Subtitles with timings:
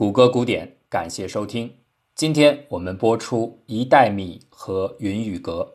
[0.00, 1.70] 谷歌古典，感谢收听。
[2.14, 5.74] 今天我们播出一袋米和云雨阁。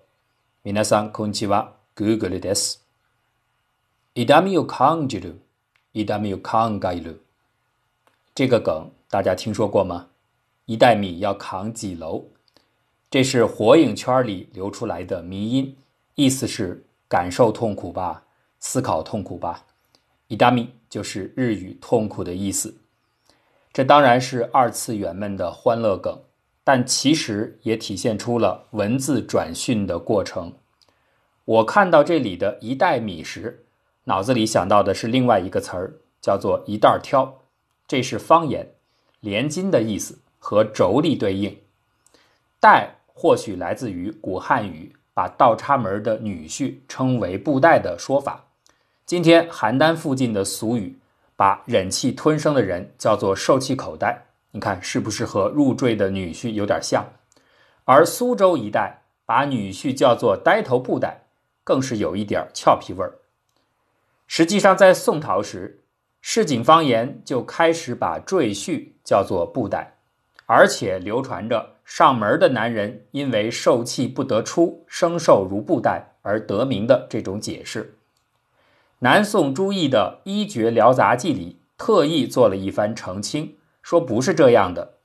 [0.63, 2.79] 皆さんこんにちは、Google です。
[4.15, 5.41] 一袋米を扛着る、
[5.93, 7.21] 一袋米を扛がいる。
[8.33, 10.07] 这个梗大家听说过吗？
[10.65, 12.23] 一袋米要扛几楼？
[13.11, 15.77] 这是火影圈里流出来的迷音，
[16.15, 18.23] 意思是感受痛苦吧，
[18.59, 19.63] 思考痛苦吧。
[20.27, 22.75] 一袋米就是日语痛苦的意思。
[23.72, 26.22] 这当然是二次元们的欢乐梗，
[26.64, 30.52] 但其实也体现出了文字转训的过程。
[31.44, 33.64] 我看到这里的一袋米时，
[34.04, 37.40] 脑子里想到的是另外一个词儿，叫做一袋挑。
[37.86, 38.68] 这是方言，
[39.20, 41.56] 连襟的意思，和妯娌对应。
[42.60, 48.44] 袋或许来自于古汉语，把倒插门的女婿称为布袋的说法。
[49.06, 50.99] 今天邯郸附近的俗语。
[51.40, 57.02] 把忍气吞声的人叫做受气口袋，你看是不是和入赘的女婿有点像？
[57.86, 61.22] 而苏州一带把女婿叫做呆头布袋，
[61.64, 63.14] 更是有一点俏皮味儿。
[64.26, 65.80] 实际上，在宋朝时，
[66.20, 69.94] 市井方言就开始把赘婿叫做布袋，
[70.44, 77.96] 而且流传着上门的男人因为受气不得出，生受如布袋而得名的这种解释。
[79.02, 84.96] 南宋朱熹的《医绝聊杂记》里特意做了一番澄清，说不是这样的。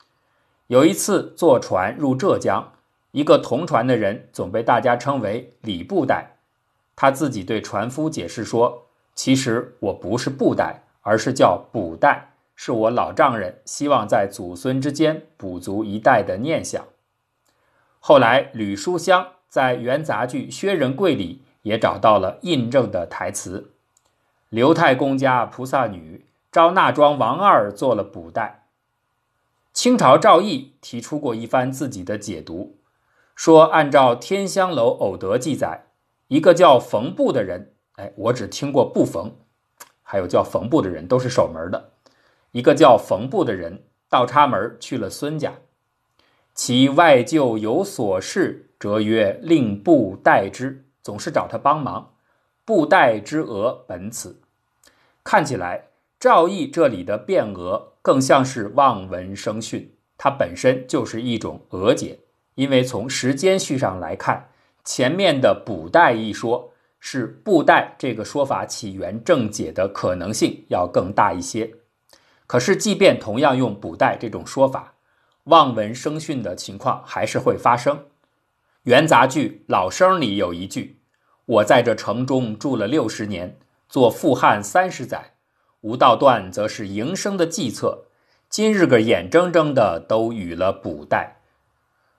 [0.68, 2.74] 有一次坐船入浙江，
[3.12, 6.40] 一个同船的人总被大家称为李布袋，
[6.94, 16.84] 他自己对船夫解释说：“其实我不是布袋，而是叫补袋，是我老丈人希望在祖孙之间补足一代的念想。”
[18.02, 23.72] 后来吕书香在元杂剧《薛仁贵》里也找到了印证的台词。
[24.56, 28.70] 刘太公家菩萨女招纳庄王二做了补袋。
[29.74, 32.78] 清朝赵翼提出过一番自己的解读，
[33.36, 35.88] 说按照《天香楼偶得》记载，
[36.30, 39.36] 一个叫冯布的人，哎，我只听过布冯，
[40.02, 41.92] 还有叫冯布的人都是守门的。
[42.52, 45.56] 一个叫冯布的人倒插门去了孙家，
[46.54, 52.14] 其外舅有所事，则曰令布代之，总是找他帮忙。
[52.64, 54.40] 布袋之讹本此。
[55.26, 55.88] 看起来，
[56.20, 62.20] 赵毅这里的变讹更像是望文生训，它本身就是一种讹解。
[62.54, 64.50] 因为从时间序上来看，
[64.84, 71.74] 前面的“补带”一说，是布袋这个说法起源正解的可能性要更大一些。
[72.46, 74.94] 可是，即便同样用“补袋”这种说法，
[75.46, 78.06] 望文生训的情况还是会发生。
[78.84, 81.00] 元杂剧《老生》里有一句
[81.46, 83.58] ：“我在这城中住了六十年。”
[83.96, 85.36] 做富汉三十载，
[85.80, 88.08] 吴道断则是营生的计策。
[88.50, 91.38] 今日个眼睁睁的都与了补代。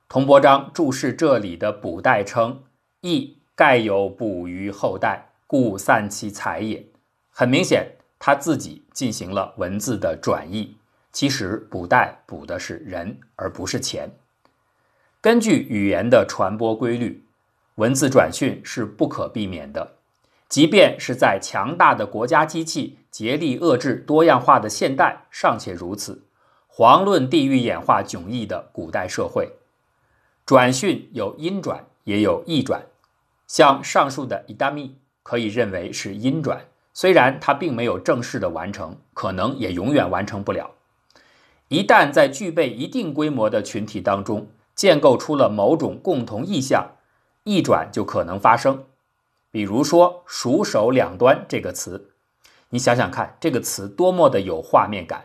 [0.08, 2.62] 童伯章注释这里的补代称
[3.04, 6.82] ：“亦盖有补于后代，故散其财也。”
[7.28, 7.86] 很明显，
[8.18, 10.78] 他自己进行了文字的转译。
[11.12, 14.10] 其实补代补的是人，而不是钱。
[15.20, 17.22] 根据语言的传播规律，
[17.74, 19.95] 文字转训是不可避免的。
[20.48, 26.24] 即便是在强大的国家机器竭力遏制多样化的现代，尚且如此，
[26.76, 29.52] 遑论地域演化迥异的古代社会。
[30.44, 32.86] 转训有阴转，也有义转。
[33.48, 40.70] 像上述的伊达密，可以认为是阴转，虽然它并没有正式的完成，可能也永远完成不了。
[41.68, 44.46] 一旦在具备一定规模的群体当中
[44.76, 46.92] 建构出了某种共同意向，
[47.42, 48.84] 义转就可能发生。
[49.50, 52.12] 比如说“鼠手两端”这个词，
[52.68, 55.24] 你想想看，这个词多么的有画面感。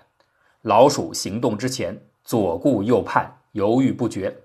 [0.62, 4.38] 老鼠行动之前左顾右盼，犹豫不决。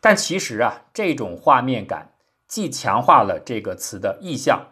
[0.00, 2.12] 但其实啊，这种画面感
[2.46, 4.66] 既强化了这个词的意象，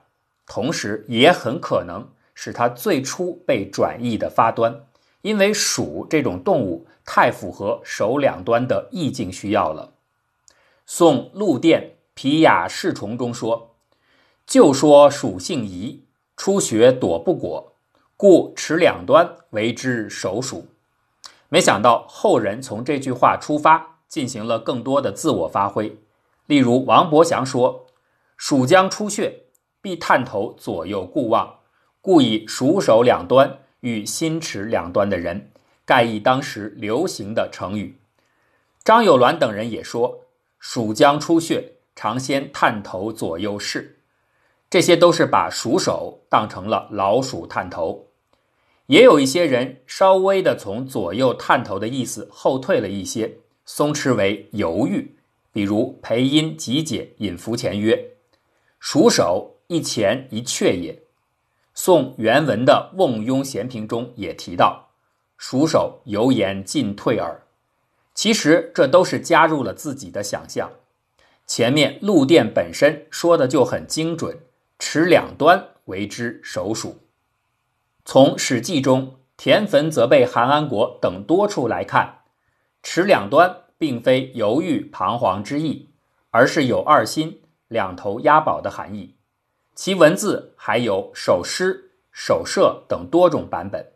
[0.47, 4.87] 同时也很可能是它最初被转译的发端。
[5.23, 9.95] 因为鼠这种动物太符合手两端的意境需要了。
[10.85, 11.81] 宋陆电
[12.15, 13.76] 《皮雅释虫》中说。
[14.47, 16.05] 就说属性宜，
[16.37, 17.73] 初学躲不果，
[18.17, 20.69] 故持两端为之首属。
[21.49, 25.99] 没想到后人从这句话出发，进行了更多的自我发挥。
[26.47, 27.87] 例如王伯祥说
[28.37, 29.47] ：“鼠将出血，
[29.83, 31.59] 必探头左右顾望，
[32.01, 35.51] 故以鼠手两端与心持两端的人，
[35.85, 37.99] 盖以当时流行的成语。”
[38.85, 40.21] 张友鸾等人也说
[40.61, 43.95] ：“鼠将出血，常先探头左右视。”
[44.69, 48.07] 这些都是把鼠手当成了老鼠探头。
[48.87, 55.17] 也有一些人稍微的从左右探头的意思后退了一些，松弛为犹豫。
[55.53, 58.11] 比如培音集解引符前曰
[58.79, 61.03] ：“蜀首一前一阙也。”
[61.75, 64.91] 宋原文的《瓮庸闲评》中也提到
[65.37, 67.43] ：“蜀首犹言进退耳。”
[68.15, 70.71] 其实这都是加入了自己的想象。
[71.47, 74.39] 前面陆电本身说的就很精准，
[74.79, 76.99] 持两端为之首属。
[78.05, 82.21] 从《史记》中田汾责备韩安国等多处来看
[82.83, 85.91] ，“持两端”并非犹豫彷徨之意，
[86.31, 89.17] 而是有二心、两头押宝的含义。
[89.75, 93.93] 其文字还有守诗、守射等多种版本。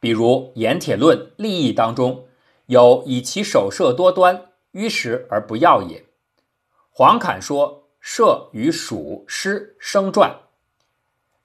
[0.00, 2.26] 比如《盐铁论·立意》当中
[2.66, 6.04] 有“以其手射多端，迂实而不要也”。
[6.90, 10.36] 黄侃说：“射与蜀诗生传。”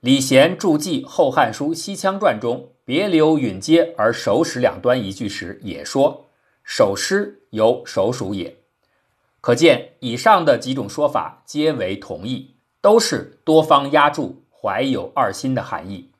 [0.01, 6.25] 李贤注记《后汉书·西羌传》中“别留允接而手使两端”一句时，也说
[6.63, 8.57] “手诗由手属也”。
[9.39, 16.11] 可见，以上的几种说法皆为同意，都是多方压注、怀有二心的含义。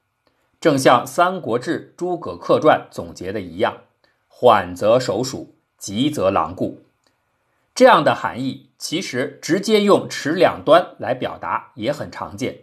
[0.62, 3.78] 正像《三国志·诸葛恪传》总结的一样
[4.30, 6.82] ：“缓则手属，急则狼顾。”
[7.76, 12.60] 这样的含义，其实直接用持两端来表达也很常见。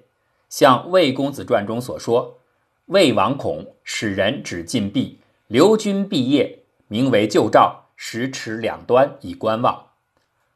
[0.48, 2.38] 像魏公子传中所说
[2.86, 5.18] ：“魏王恐使人指禁闭，
[5.48, 9.74] 留军毕业，名为救赵，时持两端以观望。”《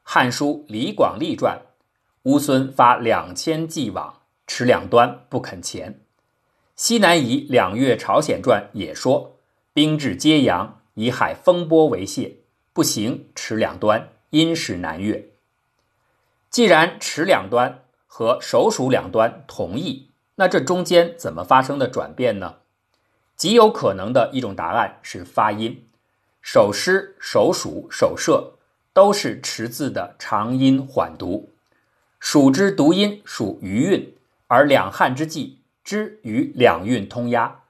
[0.03, 1.59] 汉书·李广利传》
[2.31, 6.01] ：“乌孙发两千骑往，持两端不肯前。”
[6.77, 9.37] 西南夷两月朝鲜传也说
[9.73, 12.37] ：“兵至揭阳，以海风波为泄，
[12.73, 15.31] 不行持两端，因使南越。”
[16.51, 17.81] 既然持两端。
[18.17, 22.59] 和手属两端同义，那这中间怎么发生的转变呢？
[23.35, 25.85] 极有可能的一种答案是发音。
[26.41, 28.53] 手诗、手属、手射
[28.93, 31.51] 都是持字的长音缓读，
[32.21, 34.15] 属之读音属余韵，
[34.47, 37.63] 而两汉之际之与两韵通押。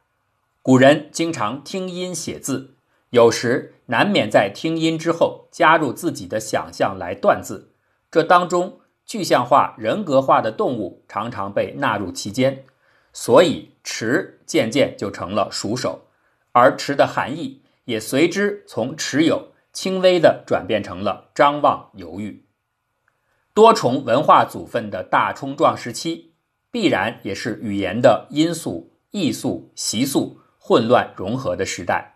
[0.60, 2.73] 古人经常听音写字，
[3.14, 7.70] 有时难免在听音之后加入自己的想象来断字，
[8.10, 8.80] 这当中。
[9.06, 12.64] 具象化、人格化的动物常常被纳入其间，
[13.12, 16.06] 所以“持”渐渐就成了熟手，
[16.52, 22.46] 而“持”的含义也随之从持有轻微的转变成了张望、犹豫。
[23.52, 26.32] 多重文化组分的大冲撞时期，
[26.70, 32.13] 必然也是语言的因素、艺术、习俗混乱融合的时代，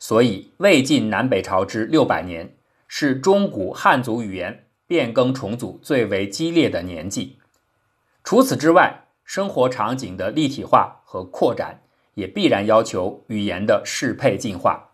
[0.00, 2.56] 所以魏晋南北朝之六百年，
[2.88, 4.64] 是中古汉族语言。
[4.90, 7.38] 变更重组最为激烈的年纪。
[8.24, 11.82] 除此之外，生活场景的立体化和扩展，
[12.14, 14.88] 也必然要求语言的适配进化。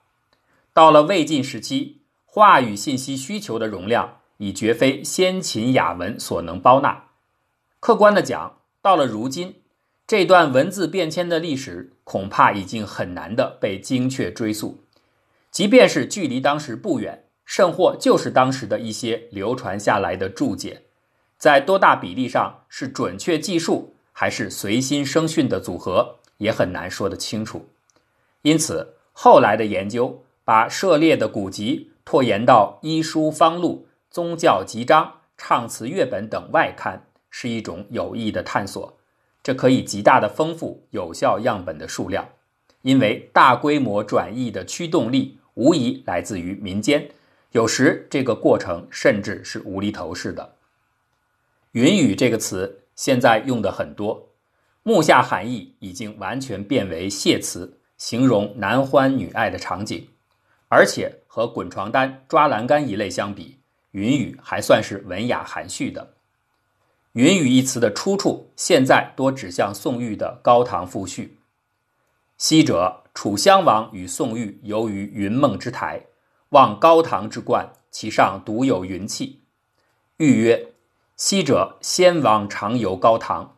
[0.75, 7.05] 到了魏晋时期，话语信息需求的容量已绝非先秦雅文所能包纳。
[7.81, 9.63] 客观的讲，到了如今，
[10.07, 14.85] 这段文字变迁的历史，恐怕已经很难的被精确追溯。
[15.57, 17.23] 即便是距离当时不远。
[17.47, 20.83] 甚或就是当时的一些流传下来的注解，
[21.39, 27.69] 在多大比例上是准确记述，还是随心生训的组合，也很难说得清楚。
[28.43, 38.99] 因此，后来的研究把涉猎的古籍拓延到医书方录、宗教集章、唱词乐本等外刊，是一种有益的探索。
[39.43, 42.29] 这可以极大的丰富有效样本的数量，
[42.83, 47.11] 因为大规模转译的驱动力无疑来自于民间。
[47.53, 50.55] 有时这个过程甚至是无厘头式的。
[51.73, 54.29] 云雨这个词现在用的很多，
[54.83, 60.09] 目下含义已经完全变为谢词，形容男欢女爱的场景。
[60.69, 63.59] 而且和滚床单、抓栏杆一类相比，
[63.93, 66.15] 云雨还算是文雅含蓄的。
[67.13, 71.39] 云雨一词的出处现在多指向宋玉的《高唐赋序》。
[72.37, 76.05] 昔者楚襄王与宋玉游于云梦之台。
[76.51, 79.41] 望高堂之冠，其上独有云气。
[80.19, 80.75] 欲曰
[81.17, 83.57] ：“昔者先王常游高堂，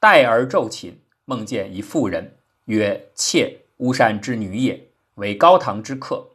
[0.00, 0.94] 待而昼寝，
[1.24, 6.30] 梦见一妇人，曰：‘妾巫山之女也，为高堂之客。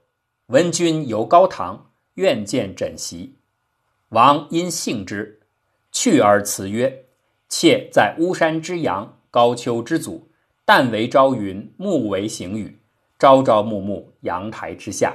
[0.46, 3.36] 闻君游高堂，愿见枕席。’
[4.10, 5.42] 王因幸之，
[5.92, 7.04] 去而辞曰
[7.50, 10.31] ：‘妾在巫山之阳，高丘之祖。
[10.72, 12.80] 旦为朝云，暮为行雨，
[13.20, 15.14] 朝朝暮暮，阳台之下。’”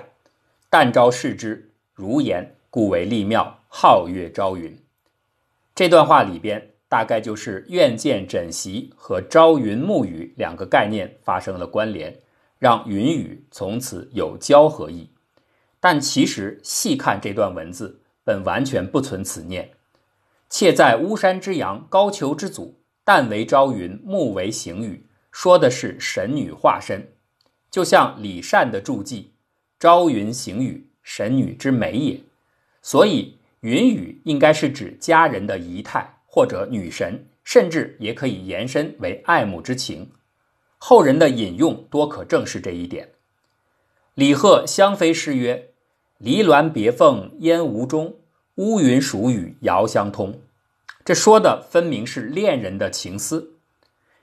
[0.69, 4.79] 但朝视之，如言，故为立庙，皓月朝云。
[5.75, 12.15] 这段话里边大概就是愿见枕席和朝云暮雨两个概念发生了关联，
[12.59, 15.09] 让云雨从此有交合意。
[15.81, 19.71] 但其实细看这段文字，本完全不存此念。
[20.51, 25.07] 妾在巫山之阳，高俅之祖，旦为朝云，暮为行雨，
[25.39, 27.07] 说的是神女化身，
[27.71, 29.33] 就像李善的注记
[29.79, 32.19] ：“朝云行雨，神女之美也。”
[32.81, 33.37] 所以。
[33.61, 40.09] 云雨应该是指佳人的仪态，或者女神，甚至也可以延伸为爱慕之情。
[40.79, 43.11] 后人的引用多可证实这一点。
[44.15, 45.71] 李贺《香妃诗》曰
[46.19, 48.15] ：“离鸾别凤烟无踪，
[48.55, 50.41] 乌云属雨遥相通。”
[51.05, 53.56] 这说的分明是恋人的情思。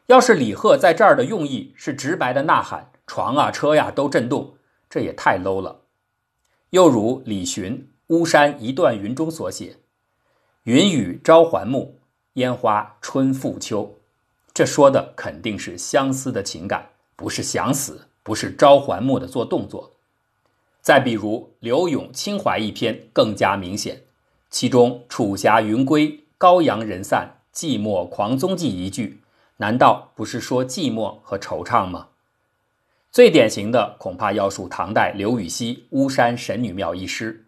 [0.08, 4.56] 要是李贺在这儿的用意是直白的呐喊，床啊车呀都震动，
[4.90, 5.82] 这也太 low 了。
[6.72, 7.90] 又如李寻。
[8.08, 9.78] 巫山一段云中所写
[10.64, 11.96] ：“云雨朝还暮，
[12.34, 13.96] 烟花春复秋。”
[14.54, 19.94] 这说的肯定是相思的情感，不是想死，不是朝还暮的做动作。
[20.82, 24.04] 再比如柳永《清怀》一篇更加明显，
[24.50, 29.23] 其中“楚霞云归，高阳人散，寂寞狂踪记”一句，
[29.58, 32.08] 难道不是说寂寞和惆怅吗？
[33.12, 37.46] 最典型的恐怕要数唐代刘禹锡《巫山神女庙》一诗。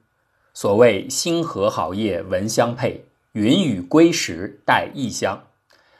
[0.53, 5.47] 所谓星河好夜闻香配，云雨归时带异香。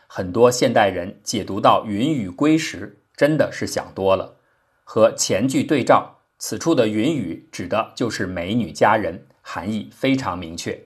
[0.08, 4.36] 很多现代人解读到云雨归时，真的是想多了。
[4.84, 10.80] 和前句对照，此处的云雨指的就是美女佳人，含义非常明确。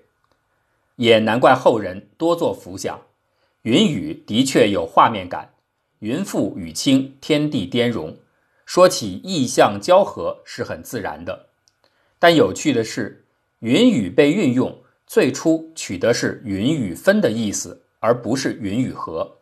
[0.96, 3.02] 也难怪后人多做浮想，
[3.64, 5.54] 云雨的确有画面感，
[6.00, 8.18] 云复雨清，天地颠融，
[8.66, 11.48] 说起意象交合是很自然的。
[12.18, 13.26] 但有趣的是。
[13.60, 19.40] 云雨被运用，最初取的是云雨分的意思，而不是云雨合。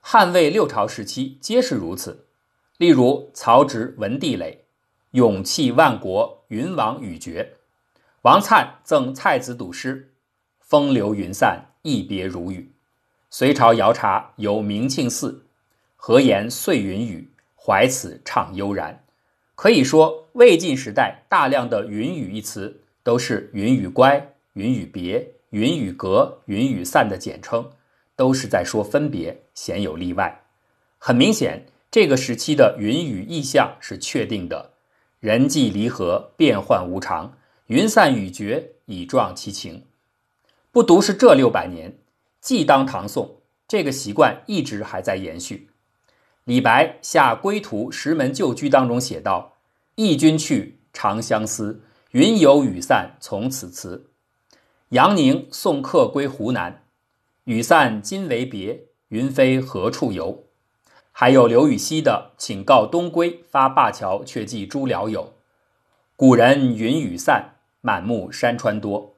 [0.00, 2.26] 汉魏六朝时期皆是如此。
[2.76, 4.52] 例如曹植《文帝垒》
[5.16, 7.54] ：“勇气万国，云王雨绝。”
[8.20, 10.12] 王粲赠蔡子赌诗
[10.60, 12.74] ：“风流云散，一别如雨。”
[13.30, 15.46] 隋朝姚察由明庆寺
[15.96, 19.04] ：“何言碎云雨，怀此怅悠然。”
[19.54, 22.82] 可以说，魏晋时代大量的“云雨”一词。
[23.04, 27.70] 都是云雨乖、云雨别、云雨隔、云雨散的简称，
[28.16, 30.42] 都是在说分别，鲜有例外。
[30.98, 34.72] 很明显，这个时期的云雨意象是确定的：
[35.20, 39.86] 人际离合，变幻无常，云散雨绝，以状其情。
[40.70, 41.96] 不独是这六百年，
[42.40, 45.70] 既当唐宋，这个习惯一直还在延续。
[46.44, 49.56] 李白下《归途石门旧居》当中写道
[49.96, 54.06] ：“忆君去，长相思。”云游雨散从此辞，
[54.88, 56.84] 杨宁送客归湖南，
[57.44, 60.44] 雨散今为别，云飞何处游？
[61.12, 65.24] 还有刘禹锡的《请告东归发灞桥却寄诸僚友》，
[66.16, 69.14] 古人云雨散，满目山川多。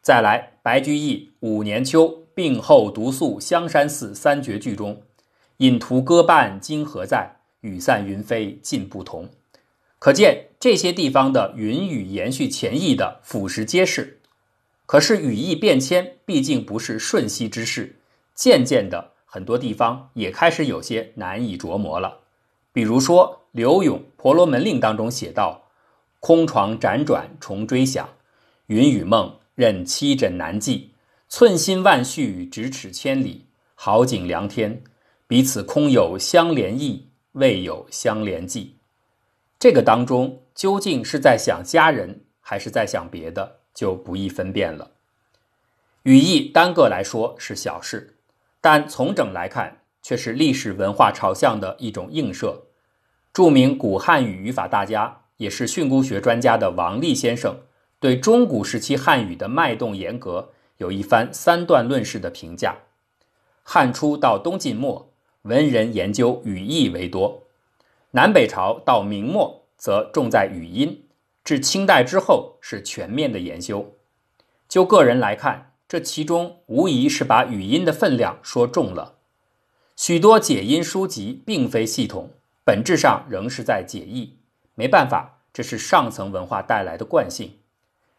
[0.00, 5.02] 再来，白居易《五年秋病后独宿香山寺三绝句》中，
[5.58, 7.36] 引途歌伴今何在？
[7.60, 9.28] 雨散云飞尽不同。
[10.00, 14.18] 可见这些地方的云雨延续前意的俯拾皆是，
[14.84, 17.94] 可是语义变迁毕竟不是瞬息之事，
[18.34, 22.18] 渐渐的很多地方也开始有些难以琢磨了。
[22.72, 25.68] 比如说刘永《婆罗门令》当中写道
[26.18, 28.08] ：“空床辗转重追想，
[28.66, 30.91] 云雨梦任七枕难记。
[31.34, 34.82] 寸心万绪咫尺千里，好景良天，
[35.26, 38.76] 彼此空有相连意，未有相连迹。”
[39.58, 44.90] 这个当中究竟是在想家人，还是在想别的，就不易分辨了。
[46.02, 48.18] 语义单个来说是小事，
[48.60, 52.64] 但从整来看，却是历史文化朝向的一种映射。
[53.32, 57.60] 著名古汉语语法大家，也是训诂学专家的王立先生，
[57.98, 60.50] 对中古时期汉语的脉动严格
[60.82, 62.76] 有一番三段论式的评价。
[63.62, 65.12] 汉初到东晋末，
[65.42, 67.44] 文人研究语义为多。
[68.10, 71.04] 南北朝到明末则重在语音，
[71.44, 73.94] 至清代之后是全面的研究。
[74.68, 79.14] 就个人来看，这其中无疑是把语音的分量说重了。
[79.94, 82.30] 许多解音书籍并非系统，
[82.64, 84.38] 本质上仍是在解义。
[84.74, 87.58] 没办法，这是上层文化带来的惯性。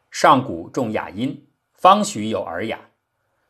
[0.09, 1.45] 上古重雅音，
[1.83, 2.79] 方许有尔雅。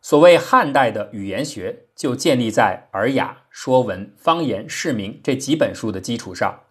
[0.02, 6.62] 所谓汉代的语言学，就建立在《尔雅》《说文》《方言》《释名》这几本书的基础上。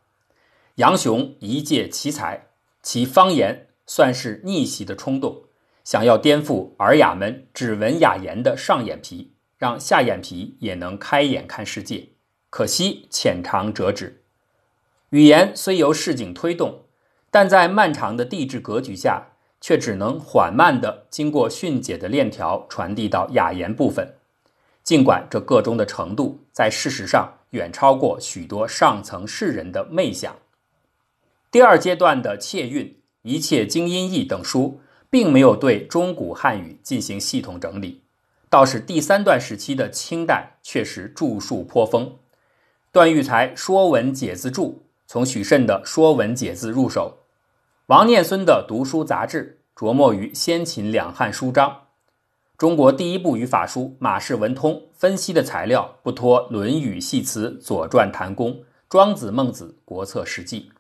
[0.75, 2.49] 杨雄一介奇才，
[2.83, 5.45] 其方言算是逆袭的冲动，
[5.85, 12.09] 想要颠覆尔雅们只闻雅言的上眼皮，让下眼皮也能开眼看世界。
[12.51, 14.25] 可惜浅尝辄止。
[15.11, 16.87] 语言虽由市井推动，
[17.31, 19.29] 但在漫长的地质格局下，
[19.63, 24.17] 却只能缓慢地经过迅解的链条传递到雅言部分。
[24.83, 30.37] 尽管这个中的程度在事实上远超过许多上层士人的媚想。
[31.53, 32.85] 第二阶段的《切韵》
[33.23, 38.03] 《一切经音译》等书，并没有对中古汉语进行系统整理，
[38.51, 42.17] 倒是第三段时期的清代确实著述颇丰。
[42.91, 44.67] 段玉裁《说文解字注》，
[45.07, 47.22] 从许慎的《说文解字》入手；
[47.87, 51.89] 王念孙的《读书杂志》，着墨于先秦两汉书章。
[52.57, 58.53] 中国第一部语法书《马氏文通》分析的材料不脱《论语》系辞、《左传》谈公、
[58.89, 60.71] 《庄子》孟子、国策史记。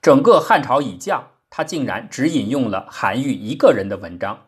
[0.00, 4.46] 整个汉朝以降，他竟然只引用了韩愈一个人的文章，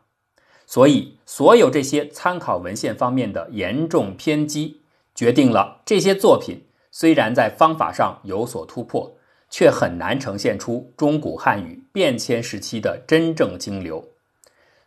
[0.64, 4.80] 所以所有这些参考文献方面的严重偏激，
[5.14, 6.62] 决定了这些作品。
[6.90, 9.18] 虽然在方法上有所突破，
[9.50, 14.05] 却很难呈现出中古汉语变迁时期的真正经流。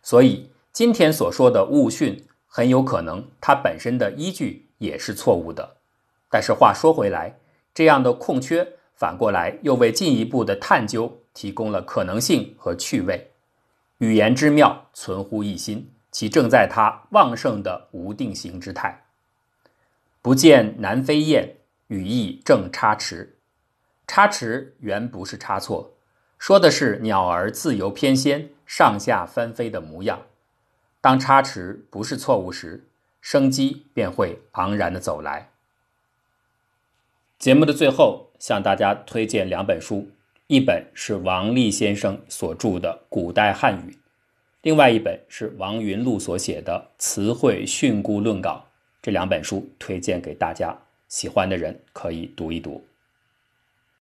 [0.02, 5.76] 所以今天所说的误训，很有可能它本身的依据也是错误的。
[6.28, 7.38] 但是话说回来，
[7.74, 13.30] 这样的空缺反过来又为进一步的探究提供了可能性和趣味。
[13.98, 19.04] 语言之妙存乎一心，其正在它旺盛的无定型之态。
[20.22, 21.56] 不见南飞雁。
[21.88, 23.34] 羽翼正差池，
[24.12, 25.92] 差池原不是差错，
[26.36, 30.22] 说的是鸟儿自由翩跹、上下翻飞的模样。
[31.00, 32.88] 当差池不是错误时，
[33.20, 35.50] 生机便会昂然的走来。
[37.38, 40.10] 节目的最后，向大家推荐两本书，
[40.48, 43.92] 一本是王立先生所著的《古代汉语》，
[44.62, 48.66] 另外一本是王云禄所写的《词汇训诂论稿》。
[49.00, 50.76] 这两本书推荐给大家。
[51.06, 52.84] 喜欢的人可以读一读。